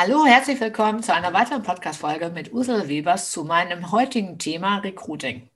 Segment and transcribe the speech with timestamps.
[0.00, 5.50] Hallo, herzlich willkommen zu einer weiteren Podcast-Folge mit Ursula Webers zu meinem heutigen Thema Recruiting.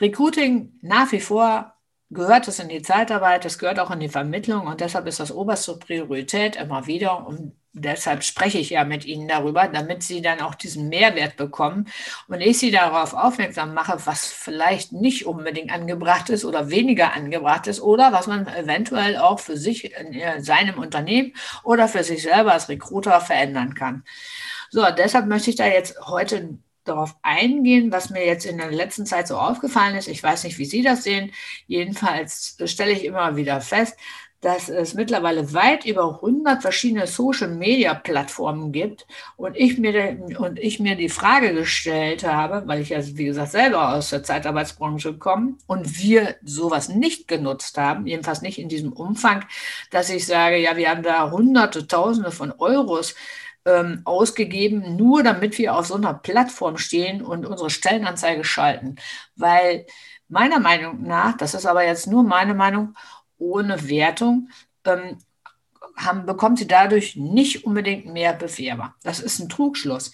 [0.00, 1.74] Recruiting nach wie vor
[2.08, 5.32] gehört es in die Zeitarbeit, es gehört auch in die Vermittlung und deshalb ist das
[5.32, 10.40] oberste Priorität immer wieder, um deshalb spreche ich ja mit Ihnen darüber, damit Sie dann
[10.40, 11.88] auch diesen Mehrwert bekommen
[12.28, 17.66] und ich Sie darauf aufmerksam mache, was vielleicht nicht unbedingt angebracht ist oder weniger angebracht
[17.66, 22.52] ist oder was man eventuell auch für sich in seinem Unternehmen oder für sich selber
[22.52, 24.04] als Recruiter verändern kann.
[24.70, 29.06] So, deshalb möchte ich da jetzt heute darauf eingehen, was mir jetzt in der letzten
[29.06, 30.08] Zeit so aufgefallen ist.
[30.08, 31.32] Ich weiß nicht, wie Sie das sehen.
[31.66, 33.96] Jedenfalls stelle ich immer wieder fest,
[34.42, 40.96] dass es mittlerweile weit über 100 verschiedene Social-Media-Plattformen gibt und ich, mir, und ich mir
[40.96, 45.96] die Frage gestellt habe, weil ich ja, wie gesagt, selber aus der Zeitarbeitsbranche komme und
[46.02, 49.44] wir sowas nicht genutzt haben, jedenfalls nicht in diesem Umfang,
[49.90, 53.14] dass ich sage, ja, wir haben da Hunderte, Tausende von Euros
[53.64, 58.96] ähm, ausgegeben, nur damit wir auf so einer Plattform stehen und unsere Stellenanzeige schalten.
[59.36, 59.86] Weil
[60.28, 62.94] meiner Meinung nach, das ist aber jetzt nur meine Meinung,
[63.38, 64.48] ohne Wertung,
[64.84, 65.18] ähm,
[65.96, 68.94] haben, bekommt sie dadurch nicht unbedingt mehr Bewerber.
[69.02, 70.12] Das ist ein Trugschluss.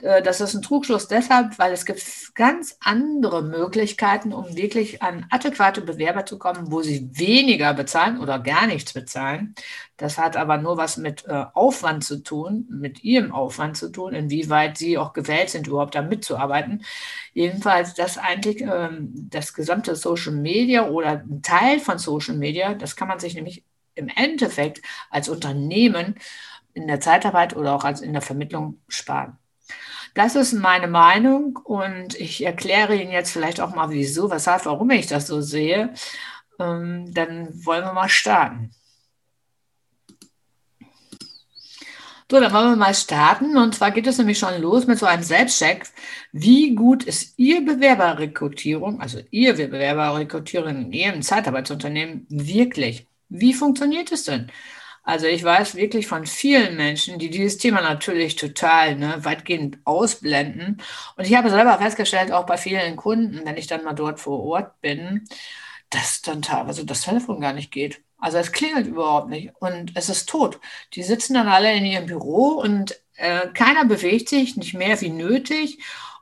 [0.00, 2.02] Äh, das ist ein Trugschluss deshalb, weil es gibt
[2.34, 8.38] ganz andere Möglichkeiten, um wirklich an adäquate Bewerber zu kommen, wo sie weniger bezahlen oder
[8.38, 9.54] gar nichts bezahlen.
[9.96, 14.12] Das hat aber nur was mit äh, Aufwand zu tun, mit ihrem Aufwand zu tun,
[14.14, 16.84] inwieweit sie auch gewählt sind, überhaupt da mitzuarbeiten.
[17.32, 22.96] Jedenfalls, dass eigentlich ähm, das gesamte Social Media oder ein Teil von Social Media, das
[22.96, 26.16] kann man sich nämlich im Endeffekt als Unternehmen
[26.74, 29.38] in der Zeitarbeit oder auch als in der Vermittlung sparen.
[30.14, 34.90] Das ist meine Meinung und ich erkläre Ihnen jetzt vielleicht auch mal, wieso, weshalb, warum
[34.90, 35.92] ich das so sehe.
[36.58, 38.70] Ähm, dann wollen wir mal starten.
[42.30, 43.56] So, dann wollen wir mal starten.
[43.56, 45.86] Und zwar geht es nämlich schon los mit so einem Selbstcheck.
[46.32, 53.06] Wie gut ist Ihr Bewerberrekrutierung, also Ihr Bewerberrekrutierung in Ihrem Zeitarbeitsunternehmen wirklich?
[53.28, 54.50] Wie funktioniert es denn?
[55.06, 60.82] Also ich weiß wirklich von vielen Menschen, die dieses Thema natürlich total ne, weitgehend ausblenden.
[61.16, 64.42] Und ich habe selber festgestellt, auch bei vielen Kunden, wenn ich dann mal dort vor
[64.42, 65.24] Ort bin,
[65.90, 68.02] dass dann teilweise das Telefon gar nicht geht.
[68.18, 70.58] Also es klingelt überhaupt nicht und es ist tot.
[70.94, 75.10] Die sitzen dann alle in ihrem Büro und äh, keiner bewegt sich, nicht mehr wie
[75.10, 75.78] nötig.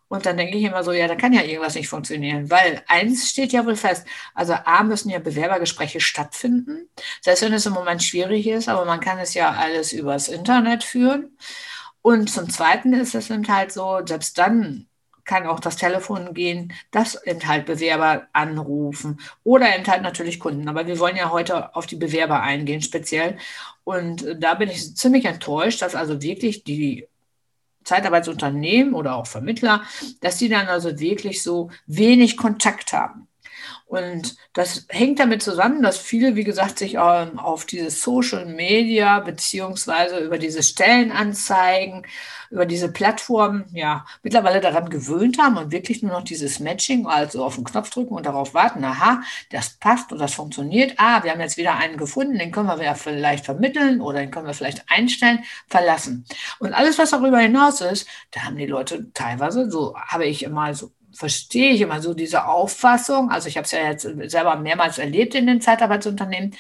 [0.09, 3.31] Und dann denke ich immer so, ja, da kann ja irgendwas nicht funktionieren, weil eins
[3.31, 4.07] steht ja wohl fest.
[4.35, 6.89] Also A müssen ja Bewerbergespräche stattfinden,
[7.21, 10.85] selbst wenn es im Moment schwierig ist, aber man kann es ja alles übers Internet
[10.85, 11.37] führen.
[12.03, 14.87] Und zum Zweiten ist es eben halt so, selbst dann
[15.25, 20.69] kann auch das Telefon gehen, dass eben halt Bewerber anrufen oder eben halt natürlich Kunden.
[20.69, 23.39] Aber wir wollen ja heute auf die Bewerber eingehen speziell.
[23.85, 27.09] Und da bin ich ziemlich enttäuscht, dass also wirklich die
[27.85, 29.83] Zeitarbeitsunternehmen oder auch Vermittler,
[30.21, 33.29] dass die dann also wirklich so wenig Kontakt haben.
[33.87, 39.21] Und das hängt damit zusammen, dass viele, wie gesagt, sich ähm, auf diese Social Media
[39.21, 42.07] beziehungsweise über diese Stellenanzeigen,
[42.51, 47.45] über diese Plattformen ja mittlerweile daran gewöhnt haben und wirklich nur noch dieses Matching, also
[47.45, 50.95] auf den Knopf drücken und darauf warten, aha, das passt und das funktioniert.
[50.97, 54.31] Ah, wir haben jetzt wieder einen gefunden, den können wir ja vielleicht vermitteln oder den
[54.31, 56.25] können wir vielleicht einstellen, verlassen.
[56.59, 60.75] Und alles, was darüber hinaus ist, da haben die Leute teilweise, so habe ich immer
[60.75, 63.31] so verstehe ich immer so diese Auffassung.
[63.31, 66.55] Also ich habe es ja jetzt selber mehrmals erlebt in den Zeitarbeitsunternehmen.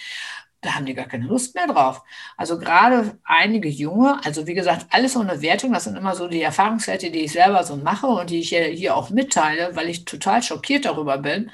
[0.65, 2.03] Da haben die gar keine Lust mehr drauf.
[2.38, 6.41] Also gerade einige Junge, also wie gesagt, alles ohne Wertung, das sind immer so die
[6.41, 10.42] Erfahrungswerte, die ich selber so mache und die ich hier, auch mitteile, weil ich total
[10.42, 11.50] schockiert darüber bin,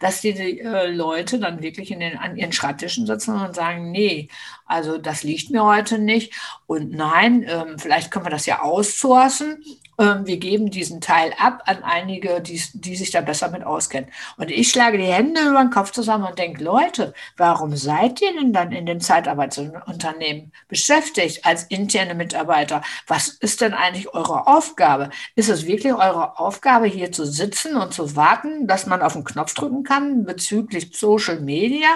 [0.00, 3.90] dass die, die äh, Leute dann wirklich in den, an ihren Schreibtischen sitzen und sagen,
[3.90, 4.28] nee,
[4.66, 6.32] also das liegt mir heute nicht
[6.66, 9.62] und nein, ähm, vielleicht können wir das ja aussourcen
[9.98, 14.10] ähm, wir geben diesen Teil ab an einige, die, die sich da besser mit auskennen.
[14.36, 18.32] Und ich schlage die Hände über den Kopf zusammen und denke, Leute, warum seid ihr
[18.32, 22.82] denn dann in dem Zeitarbeitsunternehmen beschäftigt als interne Mitarbeiter?
[23.06, 25.10] Was ist denn eigentlich eure Aufgabe?
[25.36, 29.24] Ist es wirklich eure Aufgabe, hier zu sitzen und zu warten, dass man auf den
[29.24, 31.88] Knopf drücken kann bezüglich Social Media?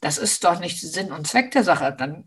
[0.00, 1.94] Das ist doch nicht Sinn und Zweck der Sache.
[1.98, 2.19] Dann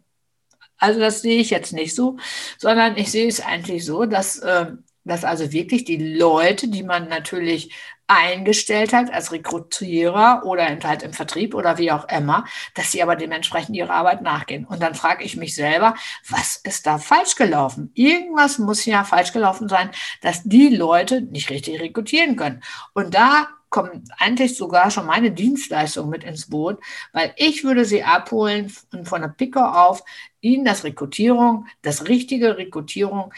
[0.84, 2.18] also das sehe ich jetzt nicht so,
[2.58, 4.68] sondern ich sehe es eigentlich so, dass äh,
[5.06, 7.74] dass also wirklich die Leute, die man natürlich
[8.08, 12.46] eingestellt hat als Rekrutierer oder halt im Vertrieb oder wie auch immer,
[12.76, 14.66] dass sie aber dementsprechend ihrer Arbeit nachgehen.
[14.66, 15.96] Und dann frage ich mich selber,
[16.30, 17.92] was ist da falsch gelaufen?
[17.96, 19.90] Irgendwas muss ja falsch gelaufen sein,
[20.22, 22.62] dass die Leute nicht richtig rekrutieren können.
[22.94, 26.80] Und da kommt eigentlich sogar schon meine Dienstleistung mit ins Boot,
[27.12, 30.04] weil ich würde sie abholen und von der Picker auf
[30.44, 33.34] Ihnen das Rekrutierung, das richtige Rekrutierung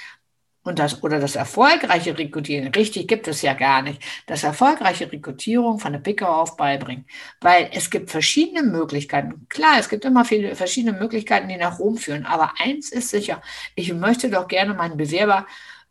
[0.64, 5.78] und das oder das erfolgreiche Rekrutieren, richtig gibt es ja gar nicht, das erfolgreiche Rekrutierung
[5.80, 7.06] von der Picker auf beibringen.
[7.40, 9.46] Weil es gibt verschiedene Möglichkeiten.
[9.48, 12.26] Klar, es gibt immer viele verschiedene Möglichkeiten, die nach Rom führen.
[12.26, 13.42] Aber eins ist sicher,
[13.76, 15.46] ich möchte doch gerne meinen Bewerber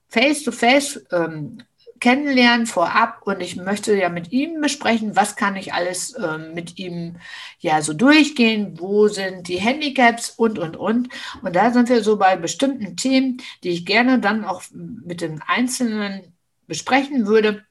[0.09, 1.63] face-to-face -face, ähm,
[2.05, 6.79] kennenlernen vorab und ich möchte ja mit ihm besprechen, was kann ich alles äh, mit
[6.79, 7.17] ihm
[7.61, 11.09] ja so durchgehen, wo sind die Handicaps und, und, und.
[11.41, 15.41] Und da sind wir so bei bestimmten Themen, die ich gerne dann auch mit den
[15.47, 16.35] Einzelnen
[16.67, 17.65] besprechen würde.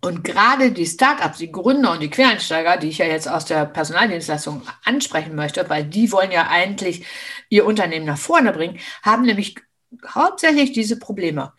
[0.00, 3.66] Und gerade die Startups, die Gründer und die Quereinsteiger, die ich ja jetzt aus der
[3.66, 7.04] Personaldienstleistung ansprechen möchte, weil die wollen ja eigentlich
[7.50, 9.56] ihr Unternehmen nach vorne bringen, haben nämlich
[10.06, 11.52] hauptsächlich diese Probleme.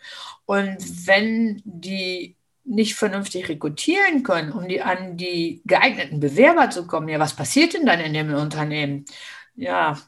[0.46, 7.08] Und wenn die nicht vernünftig rekrutieren können, um die an die geeigneten Bewerber zu kommen,
[7.08, 9.04] ja, was passiert denn dann in dem Unternehmen?
[9.56, 9.98] Ja,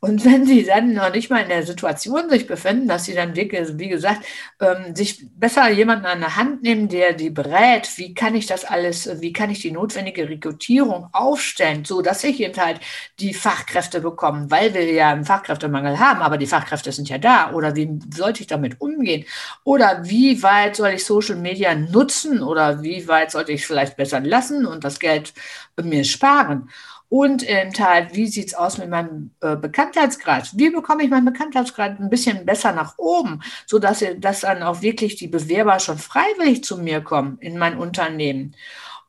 [0.00, 3.36] und wenn sie dann noch nicht mal in der Situation sich befinden, dass sie dann
[3.36, 4.24] wirklich, wie gesagt,
[4.60, 8.64] ähm, sich besser jemanden an der Hand nehmen, der die berät, wie kann ich das
[8.64, 12.80] alles, wie kann ich die notwendige Rekrutierung aufstellen, so dass ich eben halt
[13.20, 17.52] die Fachkräfte bekomme, weil wir ja einen Fachkräftemangel haben, aber die Fachkräfte sind ja da.
[17.52, 19.26] Oder wie sollte ich damit umgehen?
[19.64, 22.42] Oder wie weit soll ich Social Media nutzen?
[22.42, 25.34] Oder wie weit sollte ich vielleicht besser lassen und das Geld
[25.82, 26.70] mir sparen?
[27.08, 30.50] Und eben halt, wie sieht es aus mit meinem äh, Bekanntheitsgrad?
[30.56, 35.16] Wie bekomme ich meinen Bekanntheitsgrad ein bisschen besser nach oben, sodass dass dann auch wirklich
[35.16, 38.56] die Bewerber schon freiwillig zu mir kommen in mein Unternehmen?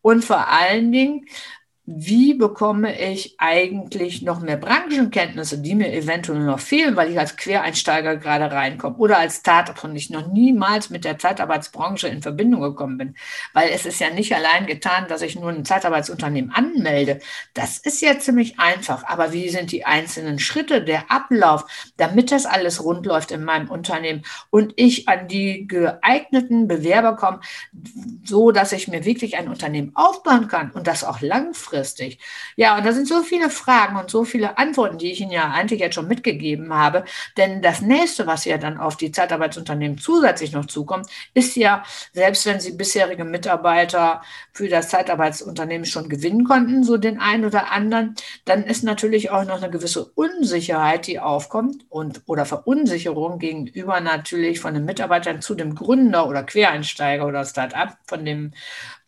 [0.02, 1.26] Und vor allen Dingen,
[1.88, 7.38] wie bekomme ich eigentlich noch mehr Branchenkenntnisse, die mir eventuell noch fehlen, weil ich als
[7.38, 12.62] Quereinsteiger gerade reinkomme oder als Startup und ich noch niemals mit der Zeitarbeitsbranche in Verbindung
[12.62, 13.16] gekommen bin.
[13.54, 17.20] Weil es ist ja nicht allein getan, dass ich nur ein Zeitarbeitsunternehmen anmelde.
[17.54, 19.04] Das ist ja ziemlich einfach.
[19.04, 21.66] Aber wie sind die einzelnen Schritte, der Ablauf,
[21.98, 27.42] damit das alles rund läuft in meinem Unternehmen und ich an die geeigneten Bewerber komme,
[28.24, 32.19] so dass ich mir wirklich ein Unternehmen aufbauen kann und das auch langfristig langfristig?
[32.56, 35.51] Ja, und da sind so viele Fragen und so viele Antworten, die ich Ihnen ja
[35.51, 37.04] eigentlich jetzt schon mitgegeben habe.
[37.38, 41.83] Denn das nächste, was ja dann auf die Zeitarbeitsunternehmen zusätzlich noch zukommt, ist ja,
[42.13, 44.22] selbst wenn Sie bisherige Mitarbeiter
[44.54, 49.45] für das Zeitarbeitsunternehmen schon gewinnen konnten, so den einen oder anderen, dann ist natürlich auch
[49.45, 55.56] noch eine gewisse Unsicherheit, die aufkommt und oder Verunsicherung gegenüber natürlich von den Mitarbeitern zu
[55.56, 58.54] dem Gründer oder Quereinsteiger oder Start-up von dem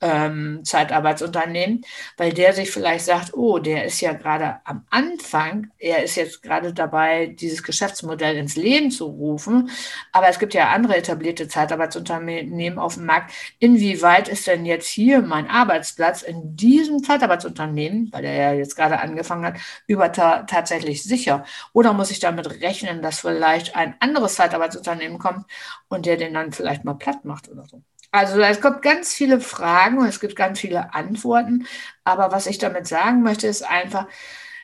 [0.02, 1.84] ähm, Zeitarbeitsunternehmen,
[2.18, 6.44] weil der sich vielleicht sagt, oh, der ist ja gerade am Anfang, er ist jetzt
[6.44, 9.70] gerade dabei, dieses Geschäftsmodell ins Leben zu rufen,
[10.12, 13.32] aber es gibt ja andere etablierte Zeitarbeitsunternehmen auf dem Markt.
[13.60, 19.00] Inwieweit ist denn jetzt hier mein Arbeitsplatz in diesem Zeitarbeitsunternehmen, weil er ja jetzt gerade
[19.00, 19.56] angefangen hat,
[19.88, 21.46] über ta tatsächlich sicher?
[21.74, 25.46] Oder muss ich damit rechnen, dass vielleicht ein anderes Zeitarbeitsunternehmen kommt
[25.88, 27.82] und der den dann vielleicht mal platt macht oder so?
[28.12, 31.68] Also es kommt ganz viele Fragen und es gibt ganz viele Antworten.
[32.04, 34.08] Aber was ich damit sagen möchte, ist einfach,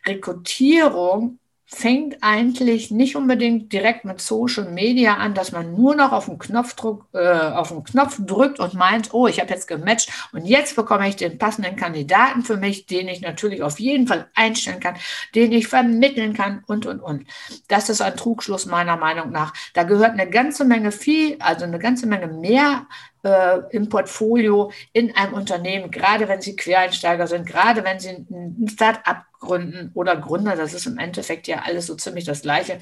[0.06, 1.40] Rekrutierung
[1.74, 6.38] fängt eigentlich nicht unbedingt direkt mit Social Media an, dass man nur noch auf den
[6.38, 10.75] Knopfdruck, äh, auf den Knopf drückt und meint, oh, ich habe jetzt gematcht und jetzt
[10.75, 14.96] bekomme ich den passenden Kandidaten für mich, den ich natürlich auf jeden Fall einstellen kann,
[15.36, 17.25] den ich vermitteln kann und und und.
[17.68, 19.54] Das ist ein Trugschluss meiner Meinung nach.
[19.74, 22.86] Da gehört eine ganze Menge viel, also eine ganze Menge mehr
[23.24, 28.68] äh, im Portfolio in einem Unternehmen, gerade wenn Sie Quereinsteiger sind, gerade wenn Sie ein
[28.70, 32.80] Start-up gründen oder Gründer, das ist im Endeffekt ja alles so ziemlich das Gleiche.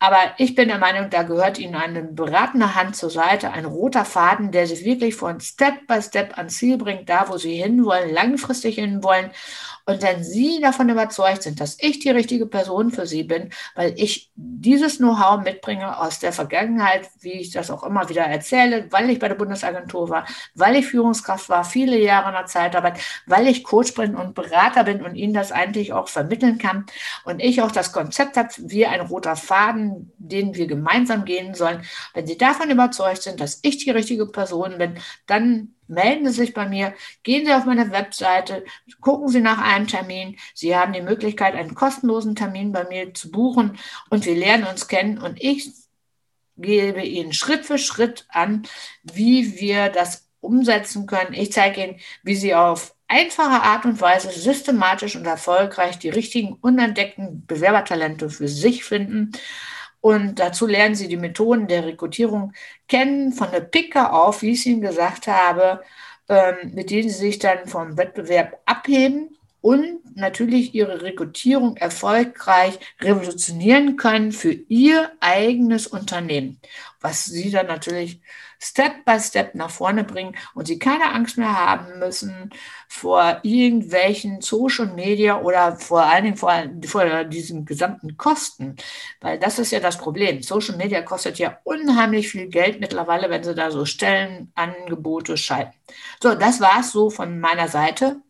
[0.00, 4.04] Aber ich bin der Meinung, da gehört Ihnen eine beratende Hand zur Seite, ein roter
[4.04, 8.14] Faden, der Sie wirklich von Step by Step ans Ziel bringt, da wo Sie hinwollen,
[8.14, 9.30] langfristig hinwollen.
[9.86, 13.94] Und wenn Sie davon überzeugt sind, dass ich die richtige Person für Sie bin, weil
[13.96, 19.08] ich dieses Know-how mitbringe aus der Vergangenheit, wie ich das auch immer wieder erzähle, weil
[19.08, 23.46] ich bei der Bundesagentur war, weil ich Führungskraft war, viele Jahre in der Zeitarbeit, weil
[23.48, 26.84] ich Coach bin und Berater bin und Ihnen das eigentlich auch vermitteln kann
[27.24, 29.87] und ich auch das Konzept habe, wie ein roter Faden,
[30.18, 31.82] den wir gemeinsam gehen sollen.
[32.14, 36.54] Wenn Sie davon überzeugt sind, dass ich die richtige Person bin, dann melden Sie sich
[36.54, 38.64] bei mir, gehen Sie auf meine Webseite,
[39.00, 40.36] gucken Sie nach einem Termin.
[40.54, 43.78] Sie haben die Möglichkeit, einen kostenlosen Termin bei mir zu buchen
[44.10, 45.70] und wir lernen uns kennen und ich
[46.56, 48.66] gebe Ihnen Schritt für Schritt an,
[49.02, 51.32] wie wir das umsetzen können.
[51.32, 56.54] Ich zeige Ihnen, wie Sie auf einfache Art und Weise systematisch und erfolgreich die richtigen
[56.54, 59.32] unentdeckten Bewerbertalente für sich finden
[60.00, 62.52] und dazu lernen Sie die Methoden der Rekrutierung
[62.88, 65.82] kennen, von der Picke auf, wie ich es Ihnen gesagt habe,
[66.28, 73.96] ähm, mit denen Sie sich dann vom Wettbewerb abheben und natürlich ihre Rekrutierung erfolgreich revolutionieren
[73.96, 76.60] können für ihr eigenes Unternehmen,
[77.00, 78.20] was sie dann natürlich
[78.60, 82.50] Step by Step nach vorne bringen und sie keine Angst mehr haben müssen
[82.88, 86.52] vor irgendwelchen Social Media oder vor allen Dingen vor,
[86.86, 88.76] vor diesen gesamten Kosten,
[89.20, 90.42] weil das ist ja das Problem.
[90.42, 95.74] Social Media kostet ja unheimlich viel Geld mittlerweile, wenn sie da so Stellenangebote schalten.
[96.20, 98.20] So, das war es so von meiner Seite.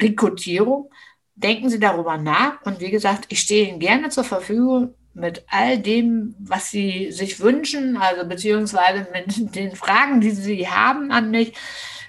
[0.00, 0.90] Rekrutierung.
[1.34, 5.78] Denken Sie darüber nach und wie gesagt, ich stehe Ihnen gerne zur Verfügung mit all
[5.78, 11.54] dem, was Sie sich wünschen, also beziehungsweise mit den Fragen, die Sie haben an mich.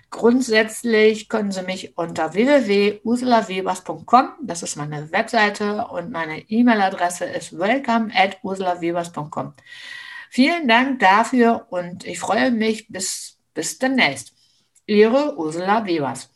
[0.09, 8.09] Grundsätzlich können Sie mich unter www.ursulawebers.com, das ist meine Webseite und meine E-Mail-Adresse ist welcome
[8.15, 9.53] at ursulawebers.com.
[10.29, 14.33] Vielen Dank dafür und ich freue mich bis, bis demnächst.
[14.85, 16.29] Ihre Ursula Webers.